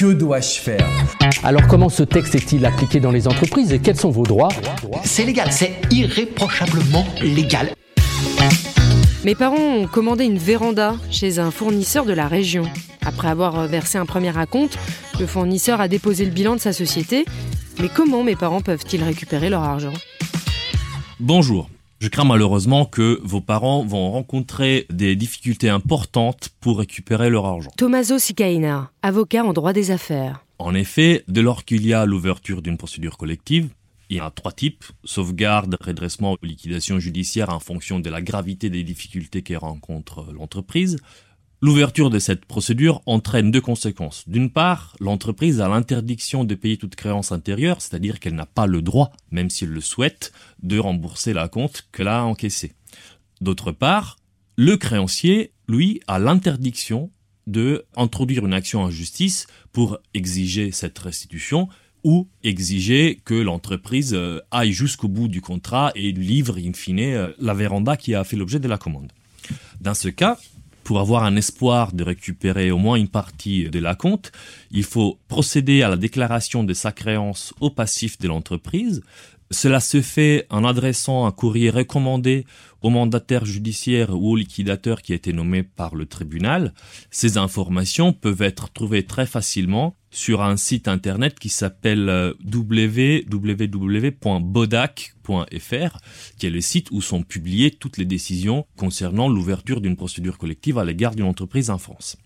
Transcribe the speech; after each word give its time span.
Que 0.00 0.14
dois-je 0.14 0.60
faire 0.60 0.88
Alors 1.44 1.66
comment 1.66 1.90
ce 1.90 2.02
texte 2.02 2.34
est-il 2.34 2.64
appliqué 2.64 3.00
dans 3.00 3.10
les 3.10 3.28
entreprises 3.28 3.70
et 3.70 3.80
quels 3.80 3.98
sont 3.98 4.08
vos 4.08 4.22
droits 4.22 4.48
C'est 5.04 5.26
légal, 5.26 5.52
c'est 5.52 5.74
irréprochablement 5.90 7.04
légal. 7.20 7.74
Mes 9.26 9.34
parents 9.34 9.58
ont 9.58 9.86
commandé 9.86 10.24
une 10.24 10.38
véranda 10.38 10.94
chez 11.10 11.38
un 11.38 11.50
fournisseur 11.50 12.06
de 12.06 12.14
la 12.14 12.28
région. 12.28 12.62
Après 13.04 13.28
avoir 13.28 13.66
versé 13.66 13.98
un 13.98 14.06
premier 14.06 14.34
acompte, 14.38 14.78
le 15.20 15.26
fournisseur 15.26 15.82
a 15.82 15.88
déposé 15.88 16.24
le 16.24 16.30
bilan 16.30 16.54
de 16.54 16.60
sa 16.60 16.72
société. 16.72 17.26
Mais 17.78 17.90
comment 17.94 18.24
mes 18.24 18.36
parents 18.36 18.62
peuvent-ils 18.62 19.04
récupérer 19.04 19.50
leur 19.50 19.64
argent? 19.64 19.92
Bonjour. 21.18 21.68
Je 22.00 22.08
crains 22.08 22.24
malheureusement 22.24 22.86
que 22.86 23.20
vos 23.22 23.42
parents 23.42 23.84
vont 23.84 24.10
rencontrer 24.10 24.86
des 24.88 25.16
difficultés 25.16 25.68
importantes 25.68 26.48
pour 26.60 26.78
récupérer 26.78 27.28
leur 27.28 27.44
argent. 27.44 27.70
Tommaso 27.76 28.18
Sicaina, 28.18 28.90
avocat 29.02 29.44
en 29.44 29.52
droit 29.52 29.74
des 29.74 29.90
affaires. 29.90 30.42
En 30.58 30.74
effet, 30.74 31.24
dès 31.28 31.42
lors 31.42 31.66
qu'il 31.66 31.86
y 31.86 31.92
a 31.92 32.06
l'ouverture 32.06 32.62
d'une 32.62 32.78
procédure 32.78 33.18
collective, 33.18 33.68
il 34.08 34.16
y 34.16 34.20
a 34.20 34.30
trois 34.30 34.52
types, 34.52 34.84
sauvegarde, 35.04 35.76
redressement 35.78 36.38
ou 36.42 36.46
liquidation 36.46 36.98
judiciaire 36.98 37.50
en 37.50 37.60
fonction 37.60 38.00
de 38.00 38.08
la 38.08 38.22
gravité 38.22 38.70
des 38.70 38.82
difficultés 38.82 39.42
que 39.42 39.52
rencontre 39.54 40.26
l'entreprise. 40.32 40.96
L'ouverture 41.62 42.08
de 42.08 42.18
cette 42.18 42.46
procédure 42.46 43.02
entraîne 43.04 43.50
deux 43.50 43.60
conséquences. 43.60 44.26
D'une 44.26 44.48
part, 44.48 44.96
l'entreprise 44.98 45.60
a 45.60 45.68
l'interdiction 45.68 46.44
de 46.44 46.54
payer 46.54 46.78
toute 46.78 46.96
créance 46.96 47.32
intérieure, 47.32 47.82
c'est-à-dire 47.82 48.18
qu'elle 48.18 48.34
n'a 48.34 48.46
pas 48.46 48.66
le 48.66 48.80
droit, 48.80 49.12
même 49.30 49.50
s'il 49.50 49.68
le 49.68 49.82
souhaite, 49.82 50.32
de 50.62 50.78
rembourser 50.78 51.34
la 51.34 51.48
compte 51.48 51.86
qu'elle 51.92 52.08
a 52.08 52.24
encaissée. 52.24 52.72
D'autre 53.42 53.72
part, 53.72 54.16
le 54.56 54.78
créancier, 54.78 55.52
lui, 55.68 56.00
a 56.06 56.18
l'interdiction 56.18 57.10
de 57.46 57.84
introduire 57.94 58.46
une 58.46 58.54
action 58.54 58.80
en 58.80 58.90
justice 58.90 59.46
pour 59.72 59.98
exiger 60.14 60.72
cette 60.72 60.98
restitution 60.98 61.68
ou 62.04 62.26
exiger 62.42 63.20
que 63.22 63.34
l'entreprise 63.34 64.14
euh, 64.14 64.40
aille 64.50 64.72
jusqu'au 64.72 65.08
bout 65.08 65.28
du 65.28 65.42
contrat 65.42 65.92
et 65.94 66.12
livre 66.12 66.56
in 66.56 66.72
fine 66.72 67.00
euh, 67.00 67.32
la 67.38 67.52
véranda 67.52 67.98
qui 67.98 68.14
a 68.14 68.24
fait 68.24 68.36
l'objet 68.36 68.60
de 68.60 68.68
la 68.68 68.78
commande. 68.78 69.12
Dans 69.82 69.94
ce 69.94 70.08
cas, 70.08 70.38
pour 70.90 70.98
avoir 70.98 71.22
un 71.22 71.36
espoir 71.36 71.92
de 71.92 72.02
récupérer 72.02 72.72
au 72.72 72.76
moins 72.76 72.96
une 72.96 73.06
partie 73.06 73.70
de 73.70 73.78
la 73.78 73.94
compte, 73.94 74.32
il 74.72 74.82
faut 74.82 75.20
procéder 75.28 75.84
à 75.84 75.88
la 75.88 75.96
déclaration 75.96 76.64
de 76.64 76.74
sa 76.74 76.90
créance 76.90 77.54
au 77.60 77.70
passif 77.70 78.18
de 78.18 78.26
l'entreprise. 78.26 79.00
Cela 79.52 79.78
se 79.78 80.02
fait 80.02 80.48
en 80.50 80.64
adressant 80.64 81.26
un 81.26 81.30
courrier 81.30 81.70
recommandé 81.70 82.44
au 82.82 82.90
mandataire 82.90 83.44
judiciaire 83.44 84.10
ou 84.10 84.32
au 84.32 84.36
liquidateur 84.36 85.02
qui 85.02 85.12
a 85.12 85.16
été 85.16 85.32
nommé 85.32 85.62
par 85.62 85.94
le 85.94 86.06
tribunal. 86.06 86.74
Ces 87.10 87.38
informations 87.38 88.12
peuvent 88.12 88.42
être 88.42 88.72
trouvées 88.72 89.04
très 89.04 89.26
facilement 89.26 89.96
sur 90.10 90.42
un 90.42 90.56
site 90.56 90.88
internet 90.88 91.38
qui 91.38 91.48
s'appelle 91.48 92.08
euh, 92.08 92.32
www.bodac.fr, 92.44 93.28
qui 96.36 96.46
est 96.46 96.50
le 96.50 96.60
site 96.60 96.90
où 96.90 97.00
sont 97.00 97.22
publiées 97.22 97.70
toutes 97.70 97.96
les 97.96 98.04
décisions 98.04 98.66
concernant 98.76 99.28
l'ouverture 99.28 99.80
d'une 99.80 99.96
procédure 99.96 100.36
collective 100.36 100.78
à 100.78 100.84
l'égard 100.84 101.14
d'une 101.14 101.26
entreprise 101.26 101.70
en 101.70 101.78
France. 101.78 102.16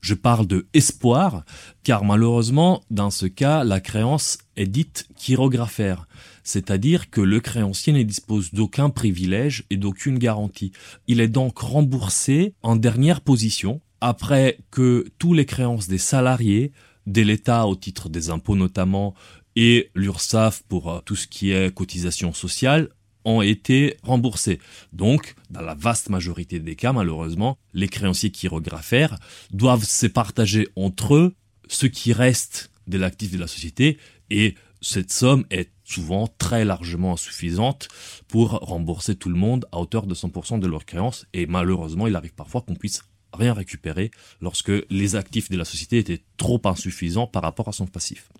Je 0.00 0.14
parle 0.14 0.46
de 0.46 0.66
espoir, 0.74 1.44
car 1.82 2.04
malheureusement, 2.04 2.82
dans 2.90 3.10
ce 3.10 3.26
cas, 3.26 3.64
la 3.64 3.80
créance 3.80 4.38
est 4.56 4.66
dite 4.66 5.08
chirographaire, 5.18 6.06
c'est-à-dire 6.44 7.10
que 7.10 7.20
le 7.20 7.40
créancier 7.40 7.92
ne 7.92 8.02
dispose 8.02 8.52
d'aucun 8.52 8.90
privilège 8.90 9.64
et 9.70 9.76
d'aucune 9.76 10.18
garantie. 10.18 10.72
Il 11.06 11.20
est 11.20 11.28
donc 11.28 11.58
remboursé 11.58 12.54
en 12.62 12.76
dernière 12.76 13.20
position, 13.20 13.80
après 14.00 14.58
que 14.70 15.06
tous 15.18 15.34
les 15.34 15.46
créances 15.46 15.88
des 15.88 15.98
salariés, 15.98 16.72
de 17.06 17.22
l'État 17.22 17.66
au 17.66 17.74
titre 17.74 18.08
des 18.08 18.30
impôts 18.30 18.56
notamment, 18.56 19.14
et 19.56 19.90
l'URSSAF 19.96 20.62
pour 20.68 20.90
euh, 20.90 21.00
tout 21.04 21.16
ce 21.16 21.26
qui 21.26 21.50
est 21.50 21.74
cotisation 21.74 22.32
sociale, 22.32 22.90
ont 23.28 23.42
été 23.42 23.96
remboursés. 24.02 24.58
Donc, 24.92 25.34
dans 25.50 25.60
la 25.60 25.74
vaste 25.74 26.08
majorité 26.08 26.60
des 26.60 26.76
cas, 26.76 26.92
malheureusement, 26.92 27.58
les 27.74 27.88
créanciers 27.88 28.32
chirographaires 28.34 29.18
doivent 29.50 29.84
se 29.84 30.06
partager 30.06 30.66
entre 30.76 31.14
eux 31.14 31.34
ce 31.68 31.86
qui 31.86 32.14
reste 32.14 32.70
de 32.86 32.96
l'actif 32.96 33.30
de 33.30 33.38
la 33.38 33.46
société 33.46 33.98
et 34.30 34.54
cette 34.80 35.12
somme 35.12 35.44
est 35.50 35.70
souvent 35.84 36.26
très 36.38 36.64
largement 36.64 37.12
insuffisante 37.12 37.88
pour 38.28 38.50
rembourser 38.50 39.14
tout 39.14 39.28
le 39.28 39.36
monde 39.36 39.66
à 39.72 39.78
hauteur 39.78 40.06
de 40.06 40.14
100% 40.14 40.60
de 40.60 40.66
leurs 40.66 40.86
créances 40.86 41.26
et 41.34 41.46
malheureusement 41.46 42.06
il 42.06 42.16
arrive 42.16 42.34
parfois 42.34 42.62
qu'on 42.62 42.76
puisse 42.76 43.02
rien 43.34 43.52
récupérer 43.52 44.10
lorsque 44.40 44.72
les 44.88 45.16
actifs 45.16 45.50
de 45.50 45.56
la 45.58 45.66
société 45.66 45.98
étaient 45.98 46.22
trop 46.38 46.60
insuffisants 46.64 47.26
par 47.26 47.42
rapport 47.42 47.68
à 47.68 47.72
son 47.72 47.86
passif. 47.86 48.30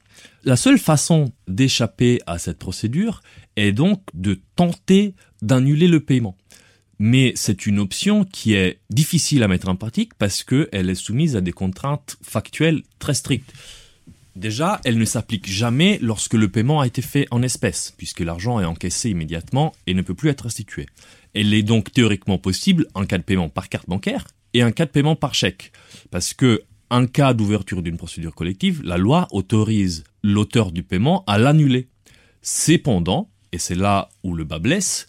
La 0.45 0.57
seule 0.57 0.79
façon 0.79 1.33
d'échapper 1.47 2.21
à 2.27 2.39
cette 2.39 2.59
procédure 2.59 3.23
est 3.57 3.73
donc 3.73 4.03
de 4.15 4.41
tenter 4.57 5.15
d'annuler 5.43 5.89
le 5.89 6.01
paiement. 6.01 6.37
Mais 6.99 7.33
c'est 7.37 7.67
une 7.67 7.79
option 7.79 8.25
qui 8.25 8.55
est 8.55 8.81
difficile 8.91 9.43
à 9.43 9.49
mettre 9.49 9.69
en 9.69 9.77
pratique 9.77 10.15
parce 10.15 10.43
qu'elle 10.43 10.91
est 10.91 10.95
soumise 10.95 11.37
à 11.37 11.41
des 11.41 11.53
contraintes 11.53 12.17
factuelles 12.23 12.83
très 12.99 13.15
strictes. 13.15 13.53
Déjà, 14.35 14.81
elle 14.85 14.99
ne 14.99 15.05
s'applique 15.05 15.51
jamais 15.51 15.99
lorsque 16.01 16.35
le 16.35 16.49
paiement 16.49 16.81
a 16.81 16.87
été 16.87 17.03
fait 17.03 17.27
en 17.33 17.43
espèces, 17.43 17.93
puisque 17.97 18.21
l'argent 18.21 18.61
est 18.61 18.65
encaissé 18.65 19.11
immédiatement 19.11 19.75
et 19.89 19.95
ne 19.95 20.03
peut 20.03 20.15
plus 20.15 20.31
être 20.31 20.45
restitué. 20.45 20.87
Elle 21.35 21.53
est 21.55 21.65
donc 21.65 21.93
théoriquement 21.93 22.39
possible 22.39 22.87
en 22.95 23.05
cas 23.05 23.19
de 23.19 23.25
paiement 23.25 23.49
par 23.49 23.69
carte 23.69 23.89
bancaire 23.89 24.29
et 24.55 24.63
en 24.63 24.71
cas 24.71 24.87
de 24.87 24.91
paiement 24.91 25.17
par 25.17 25.35
chèque, 25.35 25.73
parce 26.11 26.35
que 26.35 26.63
en 26.91 27.07
cas 27.07 27.35
d'ouverture 27.35 27.83
d'une 27.83 27.97
procédure 27.97 28.35
collective, 28.35 28.83
la 28.83 28.97
loi 28.97 29.29
autorise 29.31 30.05
l'auteur 30.23 30.73
du 30.73 30.83
paiement 30.83 31.25
à 31.27 31.39
l'annuler. 31.39 31.89
Cependant, 32.43 33.31
et 33.53 33.59
c'est 33.59 33.75
là 33.75 34.09
où 34.23 34.35
le 34.35 34.45
bas 34.45 34.59
blesse, 34.59 35.07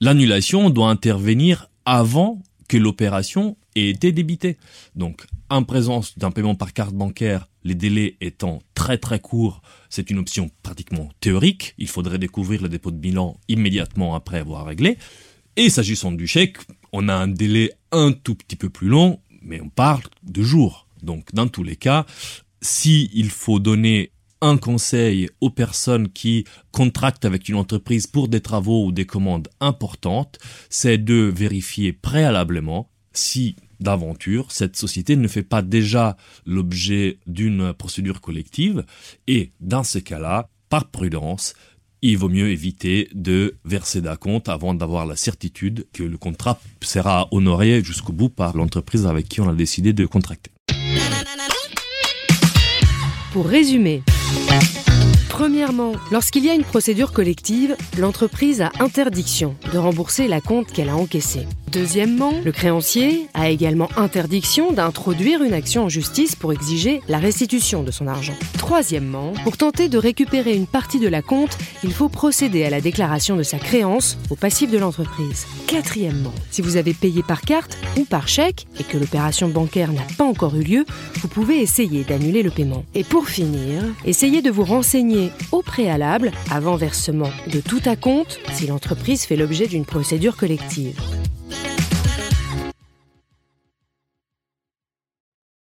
l'annulation 0.00 0.70
doit 0.70 0.90
intervenir 0.90 1.70
avant 1.84 2.42
que 2.68 2.76
l'opération 2.76 3.56
ait 3.74 3.88
été 3.90 4.12
débitée. 4.12 4.58
Donc, 4.94 5.26
en 5.50 5.62
présence 5.64 6.18
d'un 6.18 6.30
paiement 6.30 6.54
par 6.54 6.72
carte 6.72 6.94
bancaire, 6.94 7.48
les 7.64 7.74
délais 7.74 8.16
étant 8.20 8.60
très 8.74 8.98
très 8.98 9.20
courts, 9.20 9.62
c'est 9.88 10.10
une 10.10 10.18
option 10.18 10.50
pratiquement 10.62 11.08
théorique. 11.20 11.74
Il 11.78 11.88
faudrait 11.88 12.18
découvrir 12.18 12.62
le 12.62 12.68
dépôt 12.68 12.90
de 12.90 12.96
bilan 12.96 13.38
immédiatement 13.48 14.14
après 14.14 14.38
avoir 14.38 14.66
réglé. 14.66 14.98
Et 15.56 15.70
s'agissant 15.70 16.12
du 16.12 16.26
chèque, 16.26 16.58
on 16.92 17.08
a 17.08 17.14
un 17.14 17.28
délai 17.28 17.72
un 17.90 18.12
tout 18.12 18.34
petit 18.34 18.56
peu 18.56 18.68
plus 18.68 18.88
long, 18.88 19.20
mais 19.42 19.60
on 19.60 19.68
parle 19.68 20.04
de 20.22 20.42
jours. 20.42 20.87
Donc, 21.02 21.32
dans 21.32 21.48
tous 21.48 21.62
les 21.62 21.76
cas, 21.76 22.06
si 22.62 23.10
il 23.12 23.30
faut 23.30 23.60
donner 23.60 24.12
un 24.40 24.56
conseil 24.56 25.28
aux 25.40 25.50
personnes 25.50 26.08
qui 26.08 26.44
contractent 26.70 27.24
avec 27.24 27.48
une 27.48 27.56
entreprise 27.56 28.06
pour 28.06 28.28
des 28.28 28.40
travaux 28.40 28.86
ou 28.86 28.92
des 28.92 29.06
commandes 29.06 29.48
importantes, 29.60 30.38
c'est 30.70 30.98
de 30.98 31.32
vérifier 31.34 31.92
préalablement 31.92 32.88
si 33.12 33.56
d'aventure, 33.80 34.50
cette 34.50 34.76
société 34.76 35.16
ne 35.16 35.28
fait 35.28 35.42
pas 35.42 35.62
déjà 35.62 36.16
l'objet 36.46 37.18
d'une 37.26 37.72
procédure 37.72 38.20
collective 38.20 38.84
et 39.26 39.52
dans 39.60 39.82
ces 39.82 40.02
cas-là, 40.02 40.48
par 40.68 40.90
prudence, 40.90 41.54
il 42.02 42.18
vaut 42.18 42.28
mieux 42.28 42.50
éviter 42.50 43.08
de 43.14 43.56
verser 43.64 44.00
d'acompte 44.00 44.48
avant 44.48 44.74
d'avoir 44.74 45.06
la 45.06 45.16
certitude 45.16 45.86
que 45.92 46.02
le 46.02 46.16
contrat 46.16 46.60
sera 46.82 47.28
honoré 47.32 47.82
jusqu'au 47.82 48.12
bout 48.12 48.28
par 48.28 48.56
l'entreprise 48.56 49.06
avec 49.06 49.28
qui 49.28 49.40
on 49.40 49.48
a 49.48 49.54
décidé 49.54 49.92
de 49.92 50.06
contracter. 50.06 50.52
Pour 53.38 53.46
résumer, 53.46 54.02
premièrement, 55.28 55.92
lorsqu'il 56.10 56.44
y 56.44 56.50
a 56.50 56.54
une 56.54 56.64
procédure 56.64 57.12
collective, 57.12 57.76
l'entreprise 57.96 58.62
a 58.62 58.72
interdiction 58.80 59.54
de 59.72 59.78
rembourser 59.78 60.26
la 60.26 60.40
compte 60.40 60.72
qu'elle 60.72 60.88
a 60.88 60.96
encaissée. 60.96 61.46
Deuxièmement, 61.72 62.32
le 62.44 62.52
créancier 62.52 63.28
a 63.34 63.50
également 63.50 63.88
interdiction 63.96 64.72
d'introduire 64.72 65.42
une 65.42 65.52
action 65.52 65.84
en 65.84 65.88
justice 65.88 66.34
pour 66.34 66.52
exiger 66.52 67.02
la 67.08 67.18
restitution 67.18 67.82
de 67.82 67.90
son 67.90 68.06
argent. 68.06 68.34
Troisièmement, 68.56 69.32
pour 69.44 69.56
tenter 69.56 69.88
de 69.88 69.98
récupérer 69.98 70.54
une 70.54 70.66
partie 70.66 70.98
de 70.98 71.08
la 71.08 71.20
compte, 71.20 71.58
il 71.84 71.92
faut 71.92 72.08
procéder 72.08 72.64
à 72.64 72.70
la 72.70 72.80
déclaration 72.80 73.36
de 73.36 73.42
sa 73.42 73.58
créance 73.58 74.16
au 74.30 74.36
passif 74.36 74.70
de 74.70 74.78
l'entreprise. 74.78 75.46
Quatrièmement, 75.66 76.32
si 76.50 76.62
vous 76.62 76.76
avez 76.76 76.94
payé 76.94 77.22
par 77.22 77.42
carte 77.42 77.76
ou 77.98 78.04
par 78.04 78.28
chèque 78.28 78.66
et 78.80 78.84
que 78.84 78.96
l'opération 78.96 79.48
bancaire 79.48 79.92
n'a 79.92 80.06
pas 80.16 80.24
encore 80.24 80.56
eu 80.56 80.62
lieu, 80.62 80.84
vous 81.20 81.28
pouvez 81.28 81.60
essayer 81.60 82.04
d'annuler 82.04 82.42
le 82.42 82.50
paiement. 82.50 82.84
Et 82.94 83.04
pour 83.04 83.28
finir, 83.28 83.82
essayez 84.04 84.40
de 84.40 84.50
vous 84.50 84.64
renseigner 84.64 85.30
au 85.52 85.62
préalable, 85.62 86.32
avant 86.50 86.76
versement 86.76 87.30
de 87.52 87.60
tout 87.60 87.82
à 87.84 87.96
compte, 87.96 88.38
si 88.52 88.66
l'entreprise 88.66 89.24
fait 89.24 89.36
l'objet 89.36 89.66
d'une 89.66 89.84
procédure 89.84 90.36
collective. 90.36 90.98